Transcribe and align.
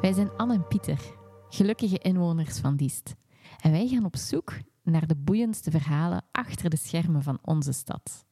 Wij 0.00 0.12
zijn 0.12 0.30
Anne 0.36 0.54
en 0.54 0.66
Pieter, 0.66 1.00
gelukkige 1.48 1.98
inwoners 1.98 2.58
van 2.58 2.76
Diest. 2.76 3.14
En 3.60 3.70
wij 3.70 3.88
gaan 3.88 4.04
op 4.04 4.16
zoek 4.16 4.52
naar 4.82 5.06
de 5.06 5.16
boeiendste 5.16 5.70
verhalen 5.70 6.24
achter 6.32 6.70
de 6.70 6.76
schermen 6.76 7.22
van 7.22 7.38
onze 7.42 7.72
stad. 7.72 8.26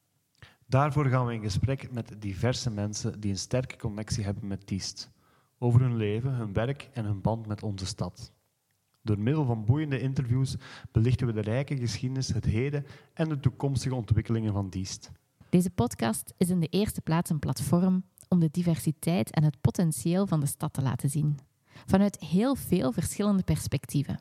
Daarvoor 0.65 1.05
gaan 1.05 1.25
we 1.25 1.33
in 1.33 1.41
gesprek 1.41 1.91
met 1.91 2.15
diverse 2.19 2.71
mensen 2.71 3.19
die 3.19 3.31
een 3.31 3.37
sterke 3.37 3.77
connectie 3.77 4.23
hebben 4.23 4.47
met 4.47 4.67
Diest. 4.67 5.11
Over 5.57 5.81
hun 5.81 5.95
leven, 5.95 6.33
hun 6.33 6.53
werk 6.53 6.89
en 6.93 7.05
hun 7.05 7.21
band 7.21 7.47
met 7.47 7.63
onze 7.63 7.85
stad. 7.85 8.31
Door 9.01 9.19
middel 9.19 9.45
van 9.45 9.65
boeiende 9.65 9.99
interviews 9.99 10.55
belichten 10.91 11.27
we 11.27 11.33
de 11.33 11.41
rijke 11.41 11.77
geschiedenis, 11.77 12.27
het 12.27 12.45
heden 12.45 12.85
en 13.13 13.29
de 13.29 13.39
toekomstige 13.39 13.95
ontwikkelingen 13.95 14.53
van 14.53 14.69
Diest. 14.69 15.11
Deze 15.49 15.69
podcast 15.69 16.33
is 16.37 16.49
in 16.49 16.59
de 16.59 16.67
eerste 16.67 17.01
plaats 17.01 17.29
een 17.29 17.39
platform 17.39 18.03
om 18.29 18.39
de 18.39 18.49
diversiteit 18.51 19.31
en 19.31 19.43
het 19.43 19.61
potentieel 19.61 20.27
van 20.27 20.39
de 20.39 20.45
stad 20.45 20.73
te 20.73 20.81
laten 20.81 21.09
zien. 21.09 21.39
Vanuit 21.85 22.19
heel 22.19 22.55
veel 22.55 22.91
verschillende 22.91 23.43
perspectieven. 23.43 24.19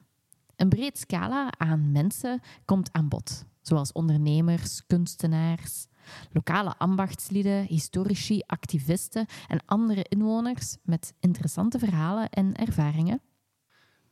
Een 0.56 0.68
breed 0.68 0.98
scala 0.98 1.52
aan 1.58 1.92
mensen 1.92 2.40
komt 2.64 2.92
aan 2.92 3.08
bod, 3.08 3.44
zoals 3.60 3.92
ondernemers, 3.92 4.86
kunstenaars, 4.86 5.86
lokale 6.32 6.76
ambachtslieden, 6.78 7.64
historici, 7.64 8.42
activisten 8.46 9.26
en 9.46 9.60
andere 9.64 10.02
inwoners 10.02 10.77
met 10.82 11.14
interessante 11.20 11.78
verhalen 11.78 12.30
en 12.30 12.54
ervaringen. 12.54 13.20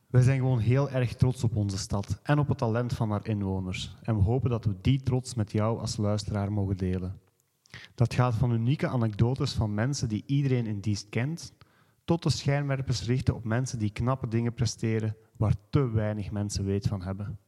Wij 0.07 0.21
zijn 0.21 0.39
gewoon 0.39 0.59
heel 0.59 0.89
erg 0.89 1.15
trots 1.15 1.43
op 1.43 1.55
onze 1.55 1.77
stad 1.77 2.19
en 2.23 2.39
op 2.39 2.47
het 2.47 2.57
talent 2.57 2.93
van 2.93 3.11
haar 3.11 3.27
inwoners. 3.27 3.95
En 4.01 4.15
we 4.15 4.21
hopen 4.21 4.49
dat 4.49 4.65
we 4.65 4.75
die 4.81 5.03
trots 5.03 5.33
met 5.33 5.51
jou 5.51 5.79
als 5.79 5.97
luisteraar 5.97 6.51
mogen 6.51 6.77
delen. 6.77 7.19
Dat 7.95 8.13
gaat 8.13 8.35
van 8.35 8.51
unieke 8.51 8.87
anekdotes 8.87 9.53
van 9.53 9.73
mensen 9.73 10.09
die 10.09 10.23
iedereen 10.25 10.65
in 10.65 10.79
dienst 10.79 11.09
kent, 11.09 11.53
tot 12.05 12.23
de 12.23 12.29
schijnwerpers 12.29 13.03
richten 13.03 13.35
op 13.35 13.43
mensen 13.43 13.79
die 13.79 13.91
knappe 13.91 14.27
dingen 14.27 14.53
presteren 14.53 15.15
waar 15.37 15.55
te 15.69 15.89
weinig 15.89 16.31
mensen 16.31 16.65
weet 16.65 16.87
van 16.87 17.01
hebben. 17.01 17.39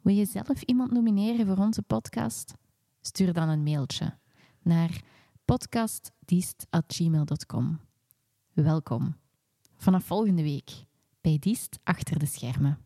Wil 0.00 0.14
je 0.14 0.26
zelf 0.26 0.62
iemand 0.62 0.92
nomineren 0.92 1.46
voor 1.46 1.56
onze 1.56 1.82
podcast? 1.82 2.54
Stuur 3.00 3.32
dan 3.32 3.48
een 3.48 3.62
mailtje 3.62 4.18
naar 4.62 5.02
podcastdiest.gmail.com. 5.44 7.80
Welkom. 8.52 9.16
Vanaf 9.76 10.04
volgende 10.04 10.42
week 10.42 10.70
bij 11.20 11.38
Diest 11.38 11.78
achter 11.84 12.18
de 12.18 12.26
schermen. 12.26 12.78